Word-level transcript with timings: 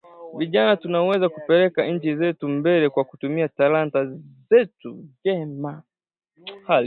Vijana 0.37 0.77
tutaweza 0.77 1.29
kupeleka 1.29 1.87
nchi 1.87 2.15
zetu 2.15 2.47
mbele 2.47 2.89
kwa 2.89 3.03
kutumia 3.03 3.47
talanta 3.47 4.11
zetu 4.49 5.05
vyema 5.23 5.83